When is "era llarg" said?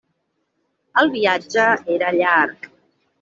1.97-2.67